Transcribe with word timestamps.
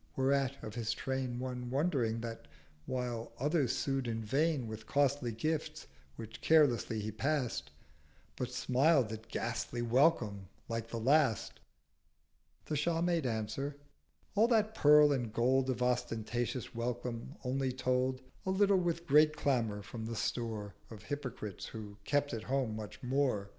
Whereat 0.15 0.57
of 0.63 0.73
his 0.73 0.93
Train 0.93 1.37
One 1.37 1.69
wondering 1.69 2.21
that, 2.21 2.47
while 2.87 3.33
others 3.37 3.75
sued 3.75 4.07
in 4.07 4.23
vain 4.23 4.65
With 4.67 4.87
costly 4.87 5.31
gifts, 5.31 5.85
which 6.15 6.41
carelessly 6.41 6.99
he 6.99 7.11
pass'd, 7.11 7.69
But 8.35 8.49
smiled 8.51 9.11
at 9.11 9.27
ghastly 9.27 9.83
Welcome 9.83 10.47
like 10.67 10.87
the 10.87 10.97
last; 10.97 11.59
The 12.65 12.75
Shah 12.75 13.01
made 13.01 13.27
answer—'All 13.27 14.47
that 14.47 14.73
Pearl 14.73 15.11
and 15.11 15.31
Gold 15.31 15.69
Of 15.69 15.83
ostentatious 15.83 16.73
Welcome 16.73 17.35
only 17.45 17.71
told: 17.71 18.21
A 18.43 18.49
little 18.49 18.79
with 18.79 19.05
great 19.05 19.37
Clamour 19.37 19.83
from 19.83 20.07
the 20.07 20.15
Store 20.15 20.73
Of 20.89 21.03
hypocrites 21.03 21.67
who 21.67 21.95
kept 22.05 22.33
at 22.33 22.41
home 22.45 22.75
much 22.75 23.03
more. 23.03 23.49